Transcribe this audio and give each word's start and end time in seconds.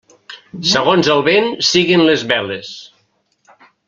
Segons 0.69 1.09
el 1.15 1.21
vent 1.29 1.47
siguen 1.69 2.05
les 2.09 2.23
veles. 2.35 2.73